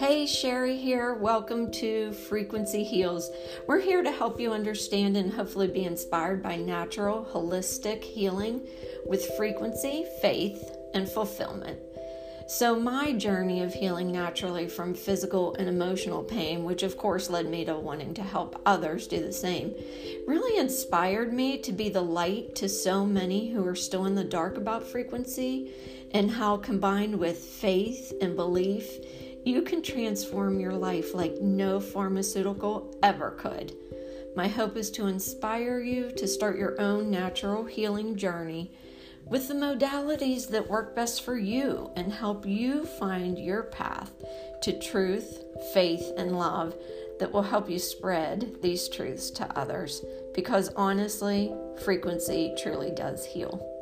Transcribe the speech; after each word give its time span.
Hey, 0.00 0.24
Sherry 0.24 0.78
here. 0.78 1.12
Welcome 1.12 1.70
to 1.72 2.14
Frequency 2.14 2.84
Heals. 2.84 3.30
We're 3.66 3.80
here 3.80 4.02
to 4.02 4.10
help 4.10 4.40
you 4.40 4.50
understand 4.50 5.14
and 5.14 5.30
hopefully 5.30 5.68
be 5.68 5.84
inspired 5.84 6.42
by 6.42 6.56
natural, 6.56 7.28
holistic 7.30 8.02
healing 8.02 8.66
with 9.04 9.36
frequency, 9.36 10.06
faith, 10.22 10.74
and 10.94 11.06
fulfillment. 11.06 11.78
So, 12.48 12.80
my 12.80 13.12
journey 13.12 13.62
of 13.62 13.74
healing 13.74 14.10
naturally 14.10 14.68
from 14.68 14.94
physical 14.94 15.54
and 15.56 15.68
emotional 15.68 16.24
pain, 16.24 16.64
which 16.64 16.82
of 16.82 16.96
course 16.96 17.28
led 17.28 17.50
me 17.50 17.66
to 17.66 17.76
wanting 17.76 18.14
to 18.14 18.22
help 18.22 18.58
others 18.64 19.06
do 19.06 19.20
the 19.20 19.34
same, 19.34 19.74
really 20.26 20.58
inspired 20.58 21.30
me 21.30 21.58
to 21.58 21.72
be 21.72 21.90
the 21.90 22.00
light 22.00 22.54
to 22.54 22.70
so 22.70 23.04
many 23.04 23.50
who 23.50 23.66
are 23.66 23.76
still 23.76 24.06
in 24.06 24.14
the 24.14 24.24
dark 24.24 24.56
about 24.56 24.82
frequency 24.82 25.70
and 26.12 26.30
how 26.30 26.56
combined 26.56 27.18
with 27.18 27.36
faith 27.36 28.14
and 28.22 28.34
belief 28.34 28.98
you 29.44 29.62
can 29.62 29.82
transform 29.82 30.60
your 30.60 30.74
life 30.74 31.14
like 31.14 31.40
no 31.40 31.80
pharmaceutical 31.80 32.94
ever 33.02 33.30
could. 33.32 33.72
My 34.36 34.48
hope 34.48 34.76
is 34.76 34.90
to 34.92 35.06
inspire 35.06 35.80
you 35.80 36.12
to 36.12 36.28
start 36.28 36.58
your 36.58 36.80
own 36.80 37.10
natural 37.10 37.64
healing 37.64 38.16
journey 38.16 38.70
with 39.26 39.48
the 39.48 39.54
modalities 39.54 40.48
that 40.48 40.68
work 40.68 40.94
best 40.94 41.22
for 41.22 41.36
you 41.36 41.90
and 41.96 42.12
help 42.12 42.46
you 42.46 42.84
find 42.84 43.38
your 43.38 43.64
path 43.64 44.12
to 44.62 44.78
truth, 44.78 45.44
faith, 45.72 46.12
and 46.16 46.38
love 46.38 46.74
that 47.18 47.32
will 47.32 47.42
help 47.42 47.70
you 47.70 47.78
spread 47.78 48.56
these 48.62 48.88
truths 48.88 49.30
to 49.30 49.58
others 49.58 50.02
because 50.34 50.70
honestly, 50.74 51.54
frequency 51.84 52.54
truly 52.60 52.90
does 52.90 53.24
heal. 53.24 53.79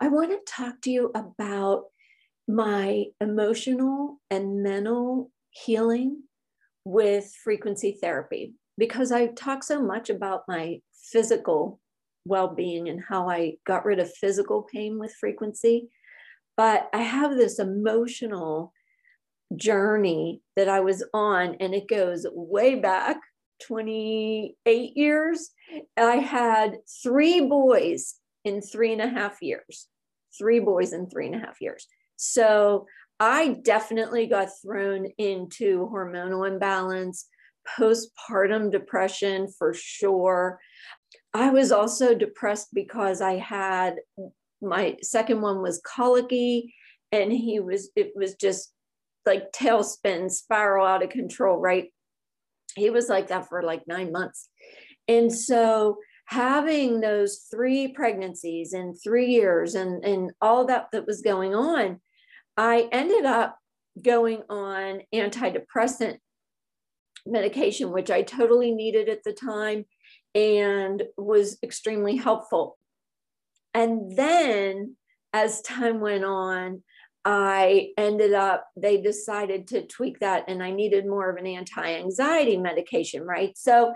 I 0.00 0.08
want 0.08 0.30
to 0.30 0.52
talk 0.52 0.80
to 0.82 0.90
you 0.90 1.10
about 1.14 1.84
my 2.48 3.06
emotional 3.20 4.20
and 4.30 4.62
mental 4.62 5.30
healing 5.50 6.22
with 6.84 7.32
frequency 7.42 7.98
therapy 8.00 8.54
because 8.78 9.10
I 9.10 9.28
talk 9.28 9.64
so 9.64 9.82
much 9.82 10.10
about 10.10 10.42
my 10.46 10.80
physical 11.12 11.80
well 12.26 12.48
being 12.54 12.88
and 12.88 13.02
how 13.08 13.28
I 13.28 13.54
got 13.66 13.84
rid 13.84 13.98
of 13.98 14.12
physical 14.12 14.62
pain 14.62 14.98
with 14.98 15.14
frequency. 15.18 15.88
But 16.56 16.88
I 16.92 17.02
have 17.02 17.36
this 17.36 17.58
emotional 17.58 18.72
journey 19.54 20.42
that 20.56 20.68
I 20.68 20.80
was 20.80 21.04
on, 21.14 21.56
and 21.60 21.74
it 21.74 21.88
goes 21.88 22.26
way 22.32 22.74
back 22.74 23.18
28 23.62 24.96
years. 24.96 25.50
I 25.96 26.16
had 26.16 26.78
three 27.02 27.46
boys 27.46 28.16
in 28.46 28.62
three 28.62 28.92
and 28.92 29.02
a 29.02 29.08
half 29.08 29.42
years, 29.42 29.88
three 30.38 30.60
boys 30.60 30.92
in 30.92 31.10
three 31.10 31.26
and 31.26 31.34
a 31.34 31.40
half 31.40 31.60
years. 31.60 31.86
So 32.16 32.86
I 33.18 33.56
definitely 33.62 34.26
got 34.26 34.48
thrown 34.62 35.06
into 35.18 35.90
hormonal 35.92 36.48
imbalance, 36.48 37.28
postpartum 37.78 38.70
depression 38.70 39.48
for 39.58 39.74
sure. 39.74 40.60
I 41.34 41.50
was 41.50 41.72
also 41.72 42.14
depressed 42.14 42.68
because 42.72 43.20
I 43.20 43.36
had 43.36 43.96
my 44.62 44.96
second 45.02 45.40
one 45.42 45.60
was 45.60 45.82
colicky 45.84 46.72
and 47.12 47.32
he 47.32 47.58
was, 47.60 47.90
it 47.96 48.12
was 48.14 48.34
just 48.36 48.72
like 49.26 49.52
tailspin, 49.52 50.30
spiral 50.30 50.86
out 50.86 51.02
of 51.02 51.10
control, 51.10 51.58
right? 51.58 51.92
He 52.76 52.90
was 52.90 53.08
like 53.08 53.28
that 53.28 53.48
for 53.48 53.62
like 53.62 53.82
nine 53.88 54.12
months. 54.12 54.48
And 55.08 55.32
so 55.32 55.98
having 56.26 57.00
those 57.00 57.46
three 57.50 57.88
pregnancies 57.88 58.72
in 58.74 58.94
three 58.94 59.26
years 59.26 59.74
and, 59.74 60.04
and 60.04 60.32
all 60.40 60.66
that 60.66 60.88
that 60.92 61.06
was 61.06 61.22
going 61.22 61.54
on, 61.54 62.00
I 62.56 62.88
ended 62.92 63.24
up 63.24 63.58
going 64.00 64.42
on 64.48 65.02
antidepressant 65.14 66.18
medication, 67.24 67.92
which 67.92 68.10
I 68.10 68.22
totally 68.22 68.72
needed 68.72 69.08
at 69.08 69.22
the 69.24 69.32
time 69.32 69.84
and 70.34 71.02
was 71.16 71.58
extremely 71.62 72.16
helpful. 72.16 72.76
And 73.72 74.16
then 74.16 74.96
as 75.32 75.62
time 75.62 76.00
went 76.00 76.24
on, 76.24 76.82
I 77.24 77.88
ended 77.96 78.34
up, 78.34 78.66
they 78.76 79.00
decided 79.00 79.68
to 79.68 79.86
tweak 79.86 80.20
that 80.20 80.44
and 80.48 80.62
I 80.62 80.70
needed 80.70 81.06
more 81.06 81.28
of 81.30 81.36
an 81.36 81.46
anti 81.46 81.94
anxiety 81.94 82.56
medication, 82.56 83.22
right? 83.22 83.56
So 83.56 83.94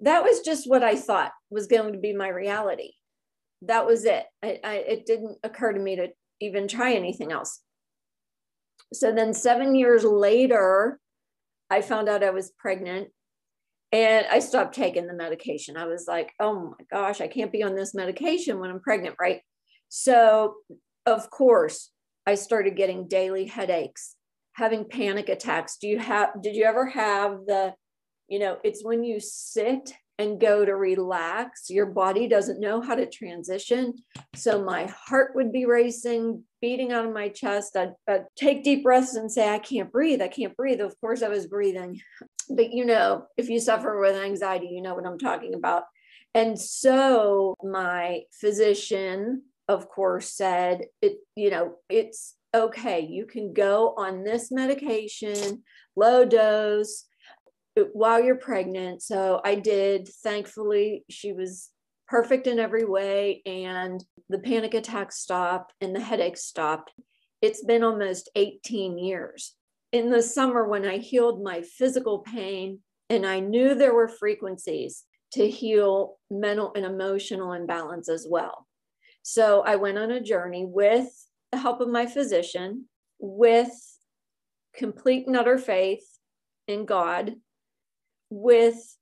that 0.00 0.22
was 0.22 0.40
just 0.40 0.68
what 0.68 0.82
I 0.82 0.96
thought 0.96 1.32
was 1.50 1.66
going 1.66 1.92
to 1.92 1.98
be 1.98 2.12
my 2.12 2.28
reality. 2.28 2.92
That 3.62 3.86
was 3.86 4.04
it. 4.04 4.24
I, 4.42 4.58
I, 4.62 4.74
it 4.74 5.06
didn't 5.06 5.38
occur 5.42 5.72
to 5.72 5.80
me 5.80 5.96
to 5.96 6.08
even 6.40 6.68
try 6.68 6.92
anything 6.92 7.32
else. 7.32 7.60
So 8.92 9.12
then, 9.12 9.32
seven 9.32 9.74
years 9.74 10.04
later, 10.04 10.98
I 11.70 11.80
found 11.80 12.08
out 12.08 12.22
I 12.22 12.30
was 12.30 12.52
pregnant 12.58 13.08
and 13.92 14.26
I 14.30 14.40
stopped 14.40 14.74
taking 14.74 15.06
the 15.06 15.14
medication. 15.14 15.76
I 15.76 15.86
was 15.86 16.06
like, 16.06 16.32
oh 16.40 16.74
my 16.78 16.84
gosh, 16.90 17.20
I 17.20 17.28
can't 17.28 17.52
be 17.52 17.62
on 17.62 17.74
this 17.74 17.94
medication 17.94 18.58
when 18.58 18.70
I'm 18.70 18.80
pregnant, 18.80 19.16
right? 19.20 19.40
So, 19.88 20.54
of 21.06 21.30
course, 21.30 21.90
I 22.26 22.34
started 22.34 22.76
getting 22.76 23.08
daily 23.08 23.46
headaches, 23.46 24.16
having 24.54 24.88
panic 24.88 25.28
attacks. 25.28 25.76
Do 25.76 25.86
you 25.86 25.98
have, 25.98 26.30
did 26.42 26.56
you 26.56 26.64
ever 26.64 26.86
have 26.86 27.46
the 27.46 27.74
you 28.28 28.38
know, 28.38 28.58
it's 28.64 28.84
when 28.84 29.04
you 29.04 29.20
sit 29.20 29.92
and 30.18 30.40
go 30.40 30.64
to 30.64 30.76
relax, 30.76 31.68
your 31.68 31.86
body 31.86 32.28
doesn't 32.28 32.60
know 32.60 32.80
how 32.80 32.94
to 32.94 33.06
transition. 33.06 33.94
So 34.36 34.62
my 34.62 34.86
heart 34.86 35.32
would 35.34 35.52
be 35.52 35.66
racing, 35.66 36.44
beating 36.60 36.92
out 36.92 37.04
of 37.04 37.12
my 37.12 37.28
chest. 37.28 37.76
I'd, 37.76 37.94
I'd, 38.08 38.26
take 38.36 38.62
deep 38.62 38.84
breaths 38.84 39.16
and 39.16 39.30
say, 39.30 39.52
I 39.52 39.58
can't 39.58 39.90
breathe. 39.90 40.22
I 40.22 40.28
can't 40.28 40.56
breathe. 40.56 40.80
Of 40.80 40.98
course, 41.00 41.22
I 41.22 41.28
was 41.28 41.46
breathing. 41.46 42.00
But 42.50 42.74
you 42.74 42.84
know, 42.84 43.24
if 43.38 43.48
you 43.48 43.58
suffer 43.58 43.98
with 43.98 44.16
anxiety, 44.16 44.66
you 44.66 44.82
know 44.82 44.94
what 44.94 45.06
I'm 45.06 45.18
talking 45.18 45.54
about. 45.54 45.84
And 46.34 46.60
so 46.60 47.54
my 47.62 48.24
physician, 48.38 49.44
of 49.66 49.88
course, 49.88 50.30
said, 50.30 50.82
it, 51.00 51.20
you 51.34 51.48
know, 51.48 51.76
it's 51.88 52.34
okay. 52.54 53.00
You 53.00 53.24
can 53.24 53.54
go 53.54 53.94
on 53.96 54.24
this 54.24 54.52
medication, 54.52 55.62
low 55.96 56.26
dose 56.26 57.06
while 57.92 58.22
you're 58.22 58.36
pregnant. 58.36 59.02
So 59.02 59.40
I 59.44 59.56
did. 59.56 60.08
Thankfully, 60.22 61.04
she 61.10 61.32
was 61.32 61.70
perfect 62.08 62.46
in 62.46 62.58
every 62.58 62.84
way, 62.84 63.42
and 63.46 64.04
the 64.28 64.38
panic 64.38 64.74
attacks 64.74 65.18
stopped 65.18 65.72
and 65.80 65.94
the 65.94 66.00
headaches 66.00 66.44
stopped. 66.44 66.92
It's 67.42 67.64
been 67.64 67.82
almost 67.82 68.30
18 68.36 68.98
years. 68.98 69.54
In 69.92 70.10
the 70.10 70.22
summer, 70.22 70.68
when 70.68 70.84
I 70.84 70.98
healed 70.98 71.42
my 71.42 71.62
physical 71.62 72.20
pain, 72.20 72.80
and 73.10 73.26
I 73.26 73.40
knew 73.40 73.74
there 73.74 73.94
were 73.94 74.08
frequencies 74.08 75.04
to 75.32 75.48
heal 75.48 76.16
mental 76.30 76.72
and 76.74 76.84
emotional 76.84 77.52
imbalance 77.52 78.08
as 78.08 78.26
well. 78.28 78.66
So 79.22 79.62
I 79.62 79.76
went 79.76 79.98
on 79.98 80.10
a 80.10 80.20
journey 80.20 80.64
with 80.64 81.08
the 81.52 81.58
help 81.58 81.80
of 81.80 81.88
my 81.88 82.06
physician, 82.06 82.86
with 83.18 83.72
complete 84.74 85.26
and 85.26 85.36
utter 85.36 85.58
faith 85.58 86.06
in 86.66 86.86
God 86.86 87.34
with 88.34 88.96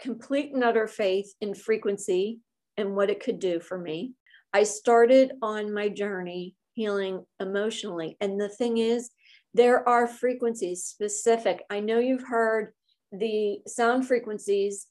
complete 0.00 0.54
and 0.54 0.64
utter 0.64 0.88
faith 0.88 1.34
in 1.42 1.54
frequency 1.54 2.40
and 2.78 2.96
what 2.96 3.10
it 3.10 3.22
could 3.22 3.38
do 3.38 3.60
for 3.60 3.78
me. 3.78 4.14
I 4.54 4.62
started 4.62 5.32
on 5.42 5.74
my 5.74 5.90
journey 5.90 6.54
healing 6.72 7.26
emotionally. 7.38 8.16
And 8.22 8.40
the 8.40 8.48
thing 8.48 8.78
is, 8.78 9.10
there 9.52 9.86
are 9.86 10.06
frequencies 10.06 10.84
specific. 10.84 11.62
I 11.68 11.80
know 11.80 11.98
you've 11.98 12.26
heard 12.26 12.72
the 13.12 13.58
sound 13.66 14.06
frequencies 14.06 14.86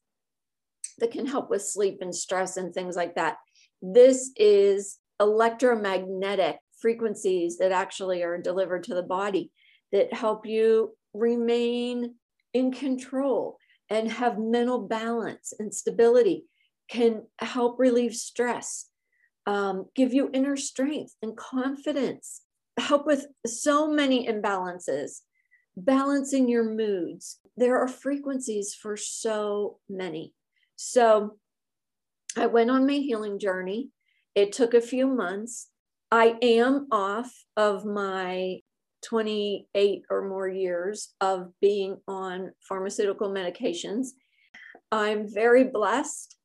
that 1.00 1.12
can 1.12 1.26
help 1.26 1.50
with 1.50 1.64
sleep 1.64 1.98
and 2.02 2.14
stress 2.14 2.58
and 2.58 2.74
things 2.74 2.96
like 2.96 3.16
that. 3.16 3.38
This 3.82 4.32
is 4.36 5.00
electromagnetic 5.20 6.58
frequencies 6.80 7.58
that 7.58 7.72
actually 7.72 8.22
are 8.22 8.38
delivered 8.38 8.84
to 8.84 8.94
the 8.94 9.04
body 9.04 9.52
that 9.92 10.14
help 10.14 10.46
you 10.46 10.96
remain 11.14 12.14
in 12.54 12.72
control 12.72 13.58
and 13.90 14.12
have 14.12 14.38
mental 14.38 14.88
balance 14.88 15.54
and 15.58 15.74
stability 15.74 16.46
can 16.90 17.24
help 17.40 17.80
relieve 17.80 18.16
stress, 18.16 18.90
um, 19.46 19.86
give 19.96 20.14
you 20.14 20.30
inner 20.34 20.58
strength 20.58 21.16
and 21.22 21.38
confidence, 21.38 22.42
help 22.78 23.06
with 23.06 23.28
so 23.46 23.88
many 23.88 24.28
imbalances, 24.28 25.20
balancing 25.76 26.48
your 26.48 26.64
moods. 26.64 27.40
There 27.58 27.78
are 27.78 27.88
frequencies 27.88 28.74
for 28.74 28.98
so 28.98 29.80
many. 29.90 30.34
So 30.76 31.38
I 32.38 32.48
went 32.48 32.70
on 32.70 32.88
my 32.88 32.94
healing 32.94 33.40
journey. 33.40 33.90
It 34.36 34.52
took 34.52 34.74
a 34.74 34.82
few 34.82 35.08
months. 35.08 35.68
I 36.12 36.38
am 36.42 36.88
off 36.92 37.32
of 37.56 37.86
my 37.86 38.62
28 39.04 40.02
or 40.10 40.28
more 40.28 40.48
years 40.48 41.14
of 41.22 41.52
being 41.62 41.98
on 42.08 42.52
pharmaceutical 42.68 43.30
medications. 43.30 44.10
I'm 44.92 45.28
very 45.32 45.66
blessed. 45.66 46.36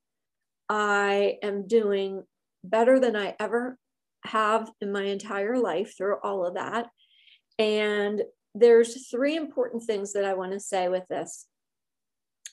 I 0.69 1.39
am 1.43 1.67
doing 1.67 2.23
better 2.63 2.99
than 2.99 3.17
I 3.17 3.35
ever 3.39 3.79
have 4.25 4.71
in 4.81 4.93
my 4.93 5.03
entire 5.05 5.59
life 5.59 5.97
through 5.97 6.17
all 6.23 6.47
of 6.47 6.55
that. 6.55 6.89
And 7.59 8.23
there's 8.55 9.09
three 9.09 9.37
important 9.37 9.83
things 9.83 10.13
that 10.13 10.25
I 10.25 10.35
want 10.35 10.53
to 10.53 10.61
say 10.61 10.89
with 10.89 11.05
this. 11.09 11.47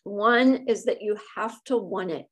One 0.04 0.66
is 0.68 0.86
that 0.86 1.02
you 1.02 1.18
have 1.36 1.64
to 1.66 1.78
want 1.78 2.12
it. 2.12 2.26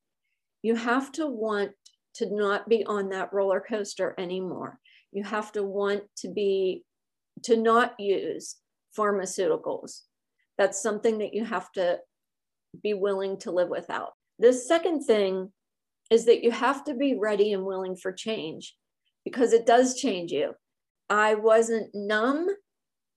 You 0.63 0.75
have 0.75 1.11
to 1.13 1.27
want 1.27 1.71
to 2.15 2.35
not 2.35 2.67
be 2.67 2.85
on 2.85 3.09
that 3.09 3.31
roller 3.31 3.63
coaster 3.67 4.15
anymore. 4.17 4.79
You 5.11 5.23
have 5.23 5.51
to 5.53 5.63
want 5.63 6.03
to 6.17 6.29
be, 6.29 6.83
to 7.43 7.57
not 7.57 7.99
use 7.99 8.55
pharmaceuticals. 8.97 10.01
That's 10.57 10.81
something 10.81 11.19
that 11.19 11.33
you 11.33 11.45
have 11.45 11.71
to 11.73 11.99
be 12.83 12.93
willing 12.93 13.37
to 13.39 13.51
live 13.51 13.69
without. 13.69 14.13
The 14.39 14.53
second 14.53 15.03
thing 15.03 15.51
is 16.09 16.25
that 16.25 16.43
you 16.43 16.51
have 16.51 16.83
to 16.85 16.93
be 16.93 17.15
ready 17.15 17.53
and 17.53 17.65
willing 17.65 17.95
for 17.95 18.11
change 18.11 18.75
because 19.23 19.53
it 19.53 19.65
does 19.65 19.99
change 19.99 20.31
you. 20.31 20.53
I 21.09 21.35
wasn't 21.35 21.93
numb. 21.93 22.47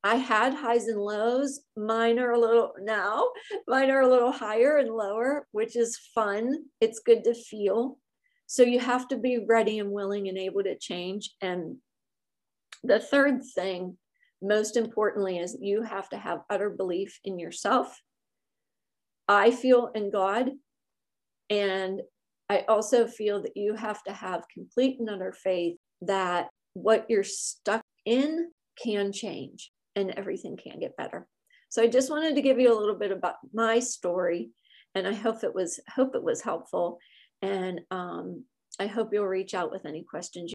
I 0.05 0.17
had 0.17 0.55
highs 0.55 0.89
and 0.89 1.01
lows. 1.01 1.61
Mine 1.77 2.19
are 2.19 2.33
a 2.33 2.41
little 2.41 2.73
now, 2.81 3.29
mine 3.69 3.91
are 3.91 4.01
a 4.01 4.09
little 4.09 4.33
higher 4.33 4.79
and 4.79 4.91
lower, 4.91 5.47
which 5.53 5.77
is 5.77 5.99
fun. 6.15 6.65
It's 6.81 6.99
good 6.99 7.23
to 7.25 7.35
feel. 7.35 7.99
So 8.47 8.63
you 8.65 8.81
have 8.81 9.09
to 9.09 9.17
be 9.17 9.45
ready 9.49 9.79
and 9.79 9.93
willing 9.93 10.29
and 10.29 10.37
able 10.37 10.63
to 10.65 10.77
change. 10.77 11.31
And 11.41 11.77
the 12.83 12.99
third 12.99 13.43
thing, 13.55 13.97
most 14.43 14.77
importantly, 14.77 15.39
is 15.39 15.57
you 15.61 15.83
have 15.83 16.09
to 16.11 16.19
have 16.19 16.41
utter 16.51 16.71
belief 16.71 17.21
in 17.25 17.39
yourself. 17.39 18.01
I 19.29 19.51
feel 19.51 19.91
in 19.95 20.11
God. 20.11 20.51
And 21.49 22.01
I 22.49 22.65
also 22.69 23.07
feel 23.07 23.43
that 23.43 23.57
you 23.57 23.75
have 23.75 24.03
to 24.05 24.13
have 24.13 24.49
complete 24.53 24.99
and 24.99 25.09
utter 25.09 25.33
faith 25.33 25.77
that 26.03 26.49
what 26.75 27.07
you're 27.09 27.25
stuck 27.25 27.83
in 28.05 28.51
can 28.83 29.13
change 29.13 29.71
and 29.95 30.11
everything 30.11 30.57
can 30.57 30.81
get 30.81 30.97
better. 30.97 31.27
So 31.69 31.83
I 31.83 31.87
just 31.87 32.11
wanted 32.11 32.35
to 32.35 32.43
give 32.43 32.59
you 32.59 32.73
a 32.73 32.79
little 32.79 32.99
bit 32.99 33.13
about 33.13 33.37
my 33.53 33.79
story, 33.79 34.51
and 34.95 35.07
I 35.07 35.15
hope 35.15 35.45
it 35.45 35.55
was 35.55 35.81
hope 35.95 36.15
it 36.15 36.23
was 36.23 36.43
helpful. 36.43 36.99
And 37.41 37.81
um, 37.91 38.45
I 38.79 38.87
hope 38.87 39.11
you'll 39.13 39.27
reach 39.27 39.55
out 39.55 39.71
with 39.71 39.87
any 39.87 40.03
questions. 40.03 40.51